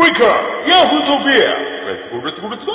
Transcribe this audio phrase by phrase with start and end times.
[0.00, 0.66] Wake up!
[0.66, 1.84] Yahoo-topia!
[1.84, 2.72] Let's go, let's go, let's go!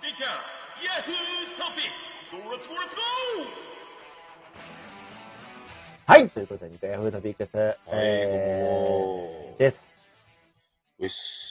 [0.00, 0.38] Wake up!
[0.80, 2.04] Yahoo Topics!
[2.30, 3.00] Go, let's go, let's go!
[6.06, 6.30] はい。
[6.30, 9.80] ということで、ニカヤフートピックス、はいえー、です。
[11.00, 11.44] よし。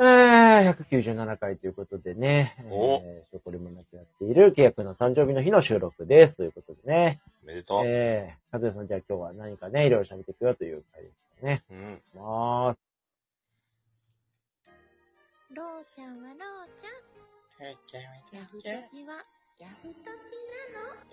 [0.00, 6.38] えー、197回ということでね、おえー、ショコリもなくなっている契約の誕生日の日の収録です。
[6.38, 7.82] ということでね、おめでとう。
[7.86, 11.62] えー、かずやさんじゃあ今日は何かね、いろいろ喋っていくよという回ですね。
[11.70, 12.02] うん。
[12.12, 12.78] まーす。
[15.54, 16.40] ローちゃんはロー
[16.82, 18.02] ちゃん。
[18.32, 19.24] ヤフトピは
[19.60, 20.02] ヤフトピ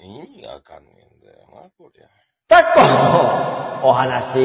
[0.02, 0.24] なの？
[0.24, 2.10] 意味がわかんねえんだよな、こりゃ。
[2.50, 4.40] 昨今、お話。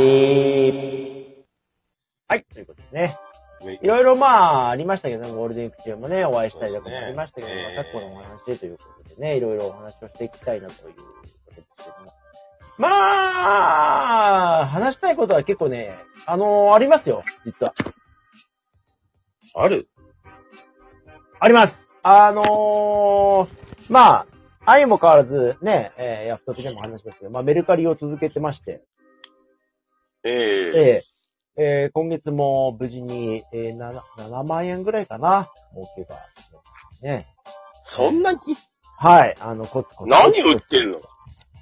[2.29, 2.45] はい。
[2.53, 3.17] ということでね。
[3.63, 4.27] ウェイいろいろま
[4.67, 10.95] あ、ありましたけど、ゴールデンウィーク中もね、お会いしたりとかもありましたけど、ねまあ昨今のお話ということでね、いろいろお話をしていきたいなという
[11.63, 12.13] けども。
[12.79, 17.75] まあ、話したいことは結構ね、あのありますよ、実は。
[19.55, 19.89] ある？
[21.41, 21.79] あります。
[22.03, 23.49] あのー、
[23.93, 24.27] まあ、
[24.65, 28.85] 愛も変わらずね、えー、ヤフトピでも話しますけど、まあ、メルカリを続けてまして、
[30.25, 33.99] えええーえー今月も無事に、えー、7,
[34.31, 36.17] 7万円ぐらいかな、儲けが。
[37.03, 37.27] ね。
[37.83, 38.39] そんなに？
[38.97, 40.11] はい、あの、コツコツ。
[40.11, 41.01] 何売ってんの？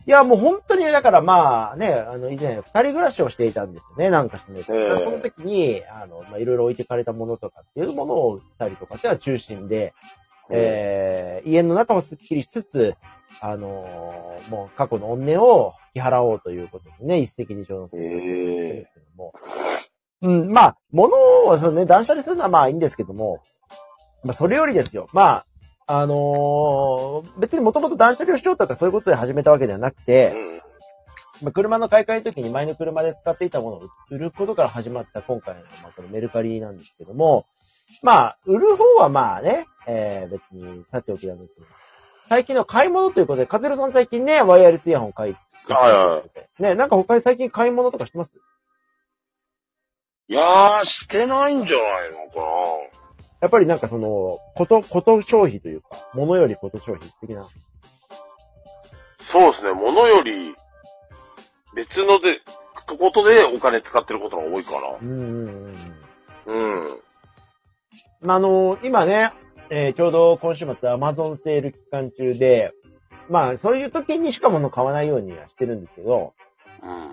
[0.07, 4.61] いや、もう本当に、だからまあね、あの、以前、二人暮らしをしていたんですよね、なんかしてね。
[4.69, 9.95] ええその時に、あの、まあ、いろいろ置いてかれたものとかっていうものを売ったりとかっては中心で、
[10.49, 12.95] えー、家の中もスッキリしつつ、
[13.41, 19.33] あのーもう過去の怨念を引き払おうということでね、一石二鳥のでえすけども。
[20.23, 23.41] うん、まあ、物をそのね、断捨離するのはまあいいんですけども、
[24.23, 25.09] まあ、それよりですよ。
[25.13, 25.45] ま
[25.87, 30.63] あ、あのー別にもともと断捨離をしようとかそういうことで始めたわけではなくて、うん。
[31.43, 37.47] まあ、車の買い替えの時に前の車で使っていたものを売ることから始まった今回の、まあ、このメルカリなんですけども、
[38.03, 41.67] まあ、売る方はまあね、えー、別にさておきなんですけど、
[42.29, 45.37] 最近の買い物ということで、カズルさん最近ね、ワイヤレスイヤホン買い、
[45.69, 46.23] はいは
[46.59, 48.31] ね、なんか他に最近買い物とかしてます？
[50.29, 50.33] い。
[50.33, 52.41] いやー、してないんじゃないのか
[53.47, 57.43] やっぱりなんかその、こと、こと消費というか、物よりこと消費的な。
[57.43, 57.49] な。
[59.21, 60.57] そうですね、物より、
[61.77, 62.41] 別ので、
[62.99, 64.99] ことでお金使ってることが多いかな。
[65.01, 65.95] うんうん
[66.47, 66.57] うん
[66.91, 67.01] うん。
[68.21, 69.33] まあ、あの、今ね、
[69.71, 72.73] えーちょうど今週末アマゾンセール期間中で、
[73.29, 76.35] まあ、そういう時にしか物買わないようにはしてるんですけど、
[76.83, 77.11] うん。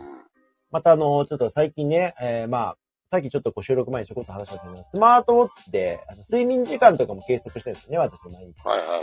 [0.71, 2.77] またあの、ちょっと最近ね、えーまあ、
[3.13, 8.65] さっきちょっとこう収録前にちょこっと話したんですけど、スマートウォッチで、あの睡眠時間とかも計測してるんですよね、私毎日。
[8.65, 8.95] はいはいは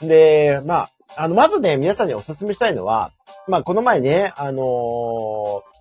[0.00, 0.08] い。
[0.08, 3.12] で、まあ、あの、まずね、皆さんにお勧めしたいのは、
[3.46, 5.80] まあ、この前ね、あのー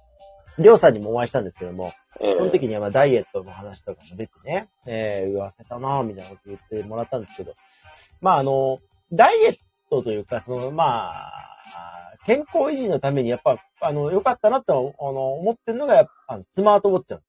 [0.62, 7.54] りょうさんにもお会いしたんですけども、ええその時にはまあダイエットの話とかも出てね、えー、言わせたなぁ、みたいなこと言ってもらったんですけど、
[8.20, 8.80] まああの、
[9.14, 9.58] ダイエッ
[9.90, 11.50] トというか、その、まあ、
[12.26, 17.29] 健康維持のためにやっぱ、あの、良かったなと、あの、思ってるのが、やっぱ、スマートウォッチなんです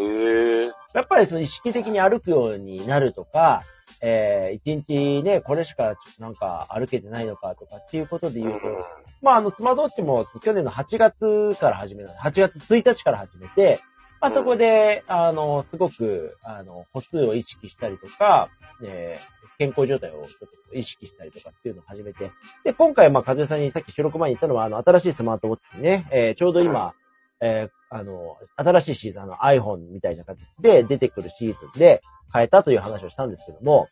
[0.00, 3.62] ええやっぱりその意識的に歩くようになるとか、
[4.00, 8.58] えー、一日ね、これしかなんか歩けてないのかとかっていうことで言うと、
[9.22, 13.80] まあ、あの、スマートウォッチも去年の8月から始めた、8月1日から始めて、
[14.20, 18.48] まあ、そこで、あの、すごく、あの、歩数を意識したりとか、
[18.84, 22.32] えー健康状態をちょっと意識したりとかっていうのを始めて、
[22.64, 26.94] で、今回、まあ、和代さんにさっき収録前に言ったのは、あの、新しいスマートウォッチにね、えーちょうど今、
[27.40, 32.00] えーあの、新しいシーズン、あの iPhone みたいな形で出てくるシーズンで
[32.32, 33.88] 変えたという話をしたんですけども、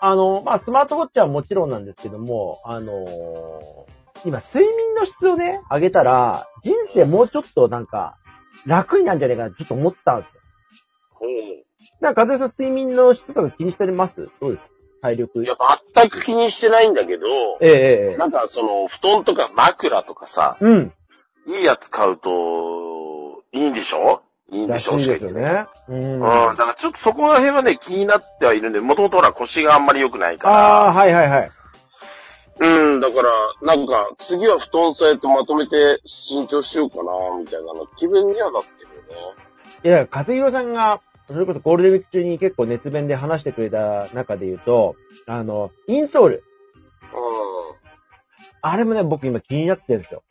[0.00, 3.86] あの、まあ、スマートウォッチはもちろんなんですけども、あの
[4.24, 8.16] 今、睡眠の質をね、上げたら、人生もうちょっとなんか、
[8.66, 10.40] 楽になるんじゃないかなちょっと思ったんですよ。
[11.14, 11.30] ほう。
[12.00, 14.28] なんか、和代さん睡眠の質とか気にしてます？
[14.40, 14.62] どうです？
[15.02, 15.42] 体力。
[15.42, 15.56] いや、
[15.94, 17.26] 全く気にしてないんだけど、
[17.62, 17.70] ええ
[18.10, 20.92] ええなんかその、布団とか枕とかさ、うん。
[21.58, 24.22] いいやつ買うと、いいんでしょ？
[24.52, 25.66] いいんでしょらしいですよね。
[25.88, 26.14] うん。
[26.14, 26.20] うん。
[26.20, 30.92] だからちょっとそこら辺はね、気になってはいるんで、もともとほら腰があんまり良くないかああ、ら。
[30.92, 31.50] はいはいはい。
[32.62, 33.30] うん、だから、
[33.62, 37.02] なんか、次は布団さえとまとめて新調しようかな、
[37.38, 39.34] みたいなの気分にはなってるよね。
[39.82, 46.34] いや、和弘さんが、それこそゴールデンウィーク中に結構熱弁で話してくれた中で言うと、あの、インソール。
[46.36, 46.44] う
[48.62, 50.22] あれもね、僕今気になってるんですよ。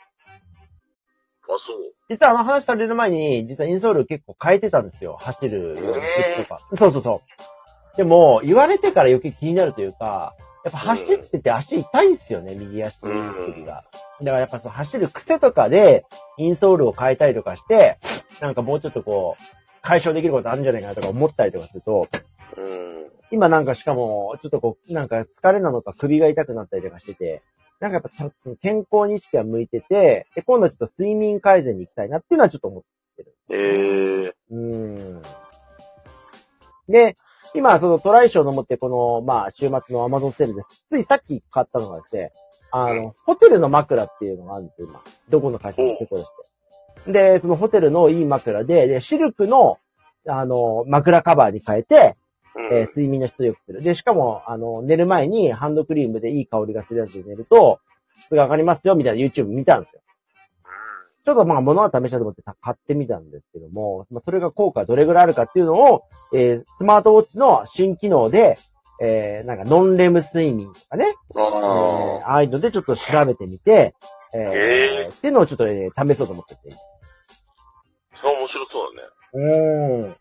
[1.51, 1.56] ん。
[1.56, 1.78] あ、そう。
[2.10, 5.18] 実はあの話される前に、実はインソール結構変えてたんですよ。
[5.19, 5.78] 走る
[6.36, 6.60] 靴とか。
[6.75, 7.98] そうそうそう。
[7.98, 13.86] でも、言われてから余計気になるというか、やっぱ走ってて足痛いんですよね、右足首が。
[14.22, 16.06] だからやっぱその走る癖とかで、
[16.38, 17.98] インソールを変えたりとかして、
[18.42, 19.44] なんかもうちょっとこう、
[19.81, 22.07] 解消できることあるんじゃないかなとか思ったりとかすると、
[22.57, 23.12] うん。
[23.31, 27.42] 今なんかしかも、ちょっとこう、なんか疲れなのか首が痛くなったりとかしてて、
[27.80, 28.10] なんかやっぱ
[28.62, 32.84] 健康に意識が向いてて、で、今度はちょっと睡眠改善に行きたいなっていうのはちょっと思っ
[33.16, 33.36] てる。
[33.50, 35.22] ええうーん。
[36.90, 37.16] で、
[37.54, 40.86] 今、そのトライショーの持って、この、まあ、週末の Amazon セールです。
[40.90, 42.31] ついさっき買ったのがですね、
[42.72, 45.02] あの、ホテルの枕っていうのがあるんですよ、今。
[45.30, 46.26] どこの会社も結構し
[47.06, 47.12] て。
[47.12, 49.78] で、そのホテルのいい枕で、で、シルクの、
[50.28, 52.29] あの、枕カバーに変えて、うん
[52.72, 53.82] えー睡眠の質を良くする。
[53.82, 57.80] で、しかも、あの、寝る前にハンドクリームでいい香りがするやつで寝ると、
[58.26, 60.02] 質が上がりますよ、みたいな YouTube 見たんですよ。
[61.26, 66.04] ちょっとまあ、物は試したと思って買ってみたんですけども、まあ、それが効果どれぐらいあるかっていうのを、
[66.34, 68.58] えースマートウォッチの新機能で、
[69.02, 73.94] えーなんかノンレム睡眠とかね、えーあああいうのでちょっと調べてみて、
[74.34, 76.62] えーへーっていうのをちょっと、ね、試そうと思ってて。
[76.74, 78.18] あ。
[78.18, 79.10] それ面白そうだね。
[79.34, 80.16] うーん。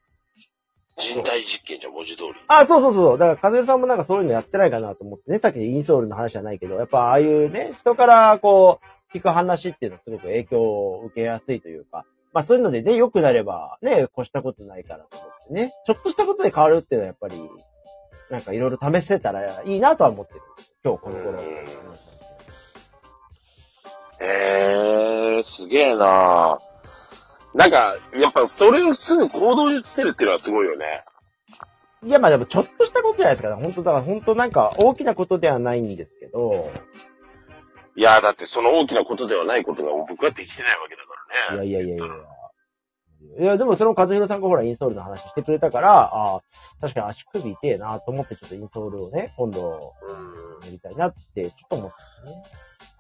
[0.99, 2.35] 人体実験じゃん、文字通り。
[2.49, 3.19] あ、そうそうそう。
[3.19, 8.81] だから、カズルさんもなんかそういうのやってないかなと思ってね、さっきインソールの話じゃないけど、やっぱああいうね、人からこ
[9.15, 17.43] う、聞く話っていうのはすごく影響を受けやすいというか、まあそういうのでね、良くなればね、越したことないからと思ってね、ちょっとしたことで変わるっていうのはやっぱり、
[18.31, 20.41] なんかいろいろ試せたらいいなとは思ってる。
[20.85, 21.41] 今日この頃。
[21.41, 22.09] うん
[24.21, 26.59] へえ、すげえな
[27.59, 31.03] なんか、やっぱそれをすぐ行動に移せるっていうのはすごいよね。
[32.05, 33.53] いや、まあでもちょっとしたことじゃないですか。
[33.57, 36.71] 本当だから本当なんか大きなことではないんですけど、
[37.97, 41.69] いや、だってその大きなことではないことが僕はできてないわけだからね。
[41.69, 42.15] いやいやいやいや
[43.41, 43.59] いや。
[43.59, 46.41] でもその和弘さんがほらインストールの話してくれたから、ああ、
[46.81, 51.91] 確かに足首痛えなと思ってちょっとインストールをね、今度うんやりたいなってちょっと思っ
[52.25, 52.43] てね。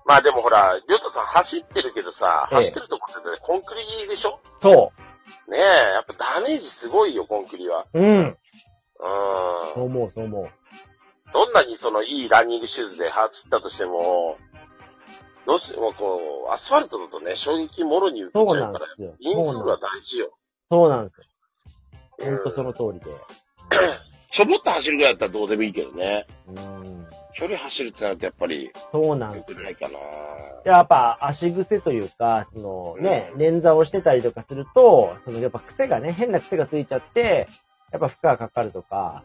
[0.08, 4.40] まあでもほら、りょうたさん走ってるけどさ、ええ走ってるとこってね、コンクリでしょ？
[4.62, 4.90] そ
[5.48, 7.84] ねえ、やっぱダメージすごいよ、コンクリは。
[7.92, 8.00] う。
[8.00, 8.18] うん。
[8.18, 8.36] うん。
[9.74, 10.50] そう思う、そう思う。
[11.34, 14.38] どんなにそのいいランニングシューズで走ったとしても、
[15.46, 19.14] どうしてもこう、アスファルトだとね、衝撃もろに受けそうちゃうんから、なですよ。
[19.20, 20.30] インスは大事よ。
[20.70, 21.24] そうなんですよ。
[22.20, 23.06] うんほんとその通りで。
[24.32, 26.26] ちょぼっと走るぐらいだったらどうでもいいけどね。
[26.48, 27.06] うん。
[27.38, 29.98] 距離走るってなるとやっぱりそうなん良ですくないかな。
[30.64, 37.48] やっぱ足癖というか、そのね、うん捻挫をしてたりとかすると、そのやっぱ癖がね、変な癖がついちゃって、
[37.92, 39.22] やっぱ負荷がかかるとか、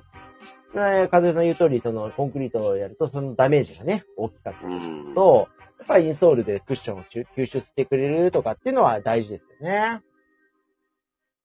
[0.75, 5.13] ね、和代さん言う通り、そのコンクリートをやると、そのダメージがね、大きかったり。
[5.15, 5.47] と、
[5.79, 10.01] やっぱりインソールでクッションを吸吸収してくれるとかっていうのは大事ですよね。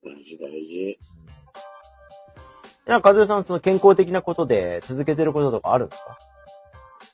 [0.04, 0.90] 大事大事。
[0.90, 0.98] い
[2.86, 6.18] や、和代さん、その健康的なことで続けてることとかあるんですか？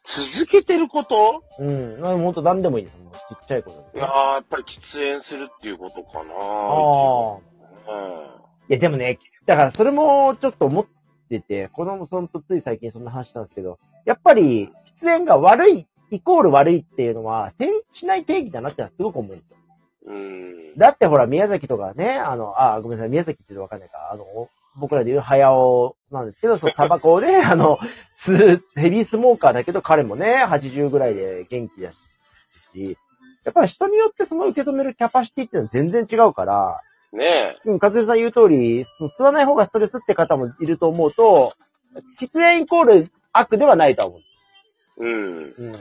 [0.04, 1.42] 続けてること？
[1.58, 2.00] うん。
[2.00, 2.98] なほんと何でもいいです。
[2.98, 6.34] もうちっちゃいことでいやー、やっぱり喫煙するっていうことかな。
[6.34, 7.96] ああ。
[7.96, 8.24] うん。
[8.68, 10.86] いや、でもね、だからそれもちょっと思っ
[11.30, 14.68] てて、この、そのとつい最近そんな話したんですけど、やっぱり、
[15.00, 19.56] 喫煙が悪い、イコール悪いっていうのは、成立しない定義だなってのはすごく思うんですよ。
[20.06, 20.78] うん。
[20.78, 24.24] だってほら、宮崎とかね、あの、あ、ごめんなさい、宮崎って言うとわかんないか、あの、
[24.76, 27.78] 僕らで言う早尾なんですけど、そのタバコをね、 あの、
[28.18, 31.92] 吸う、ヘビースモーカーだけど彼もね、80ぐらいで元気だ
[32.72, 32.98] し、
[33.44, 36.80] やっぱり人によってその受け止めるキャパシティっていうのは全然違うから、
[37.12, 41.52] ねうん、和代さん言う通り、吸わない方がストレスって方もいると思うと、
[42.18, 44.20] 喫煙イコール悪ではないとは思う。
[44.20, 44.24] え。
[44.98, 45.54] うん。
[45.56, 45.72] うん。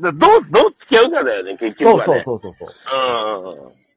[0.00, 2.22] だどう、どう付き合うかだよね、結そうそう局はね。
[2.24, 2.68] そうそうそう。
[3.64, 3.87] うん。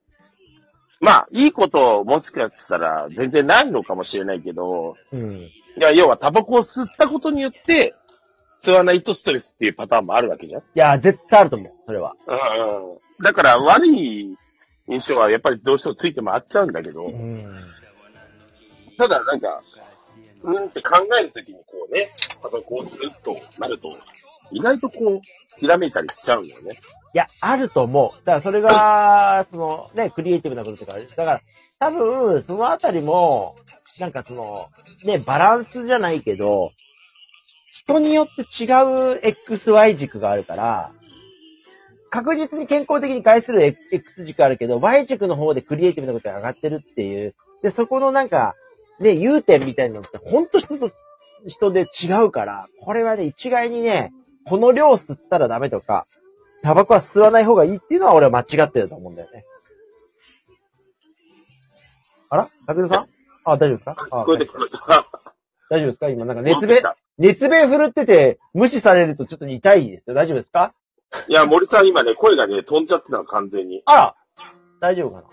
[1.01, 5.39] まあ、いいこともしかしたら全然ないのかもしれないけど、うん。
[5.39, 7.95] いや、要はタバコを吸ったことによって、
[8.61, 10.61] 吸わないとストレスっていうパターンもあるわけじゃん。
[10.61, 12.15] いや、絶対あると思う、それは。
[12.27, 13.23] うん。
[13.23, 14.37] だから悪い
[14.87, 17.65] 印象はやっぱりどうしてもついて回っちゃうんだけど、ん。
[18.97, 19.63] ただなんか、
[20.43, 22.11] うんって考えるときにこうね、
[22.43, 23.97] タバコを吸うとなると、
[24.51, 25.21] 意外とこう、
[25.57, 26.79] ひらめいたりしちゃうんだよね。
[27.13, 28.25] いや、あると思う。
[28.25, 31.41] だからそれが、 そのね、クリエイティブなこととか、だから、
[31.79, 33.55] 多分、そのあたりも、
[33.99, 34.69] なんかその、
[35.03, 36.71] ね、バランスじゃないけど、
[37.71, 40.91] 人によって違う XY 軸があるから、
[42.09, 47.35] 確実に健康的に害する X 軸あるけど、Y 軸の方でクリエイティブなことが上がってるっていう。
[47.63, 48.55] で、そこのなんか、
[48.99, 50.91] ね、優点みたいなのって、ほんと人と
[51.47, 54.11] 人で違うから、これはね、一概にね、
[54.45, 56.05] この量吸ったらダメとか、
[56.63, 59.45] タバコは吸わない方がいいっていうのは俺は間違ってると思うんだよね。
[62.29, 62.49] あら？
[62.65, 63.07] かずるさん？
[63.43, 63.95] あ、大丈夫ですか？
[64.11, 65.07] あ聞こえて聞こえた。
[65.69, 66.09] 大丈夫ですか？
[66.09, 66.81] 今なんか熱弁
[67.17, 70.15] 熱弁振るってて無視されるとちょっと痛いですよ。
[70.15, 70.73] 大丈夫ですか？
[71.27, 73.81] いや、森さん今ね、声がね、飛んじゃってたの、完全に。
[73.85, 74.15] あら
[74.79, 75.23] 大丈夫かな？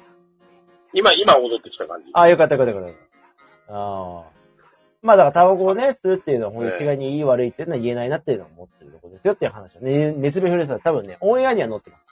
[0.92, 2.11] 今、今戻ってきた感じ。
[2.14, 2.94] あ、よかったよかったよかっ
[3.68, 3.75] た。
[3.75, 4.38] ああ。
[5.02, 12.08] まあだからタバコをね、吸うっていうのは、ほんと一概にいい悪いっていうのは言えないなっていうのは思ってるところですよっていう話をね、熱弁フレーズは多分ね、オンエアには載ってます。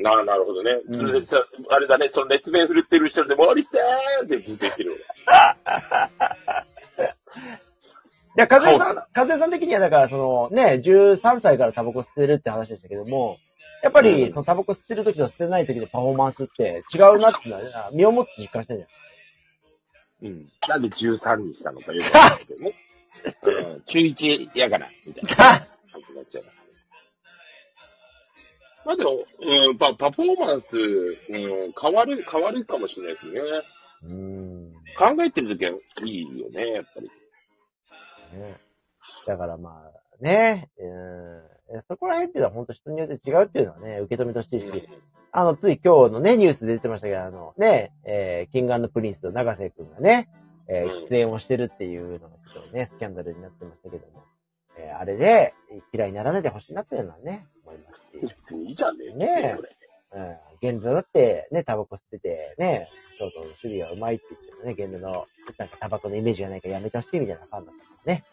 [0.00, 0.80] なあ、なるほどね。
[0.86, 3.78] うんずっとあれだね、その熱弁振るってる後ろで、森さ
[4.22, 4.92] んってずっと言ってる。
[8.36, 13.38] いや、かずえさそん、かずえさん的にはだからそのね、13歳からタバコ吸ってるって話でしたけども、
[13.82, 18.86] やっぱり、うんそのタバコ吸ってる時と吸ってない時のパフォーマンスって違うなっていうのは、身をもって実感してる
[20.22, 20.48] うん。
[20.68, 22.74] なんで13にしたのかよくわかんないけどね。
[23.42, 25.36] うん、中1やから、みたいな。
[25.36, 26.68] 感じになっちゃいますね。
[28.84, 31.36] まあでも、うん、パパフォーマンス、う
[31.68, 33.40] ん、変わる、変わるかもしれないですね。
[34.02, 34.72] うーん。
[34.96, 37.10] 考えてるときはいいよね、やっぱり。
[38.38, 38.60] ね。
[39.26, 41.42] だからまあ、ね、うん、
[41.88, 44.88] そこら辺っていうのは本当人によって違うっていうのはね、受け止めてほしいし、
[45.32, 50.28] あの、つい今日のね、ニュースで出てましたけど、あの、ね、えー、キングプリンスと長瀬くんがね、
[50.68, 54.24] えーうん出演をしてるっていうのがちょっとね、スキャンダルになってましたけども、
[54.76, 55.54] えー、あれで
[55.92, 59.14] 嫌いにならないでほしいなっていうのはね、思いますし、別にいいじゃんね。
[59.14, 59.78] ねえ。
[60.10, 65.26] うん、現在だってね、タバコ吸ってて、ね、ショートの守備がうまいって言ってもね、現在の、
[65.58, 68.24] なんかタバコのイメージがないからやめてほしいみたいなファンだったからね。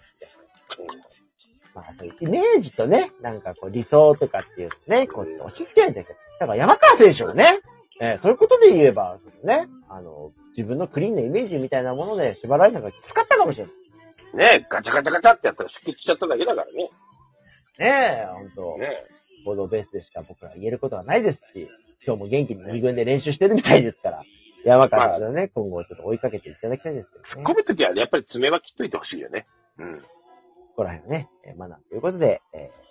[1.75, 7.59] まあ、そういうイメージとね、なんかこう理想とかっていうのね、こうちょっと押し付けないんだけど、だから山川選手もね、
[8.01, 13.73] えーそういうことで言えば、ね、あの、自分のクリーンなイメージみたいなもので縛られたのがきつかったかもしれない。
[14.35, 16.89] ねえ、ガチャガチャガチャってやったら出血しちゃっただけだからね。
[17.79, 19.15] ねえ、ほんと、ねえ。
[19.45, 21.69] 報道ベースでしか僕らは言えることはないですし、
[22.05, 24.23] 今日も元気に二軍で練習してるみたいですから、
[24.65, 27.29] 山川選手はね、今後ちょっと追いかけていただきたいですけどね。
[27.29, 29.45] 突っ込むときはね、やっぱり爪は切っといてほしいよね。
[29.77, 30.03] うん。
[30.75, 32.85] ここら辺をね、え学んということで、えー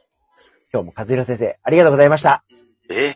[0.72, 2.42] 今日も和弘先生、ありがとうございました。
[2.90, 3.12] え？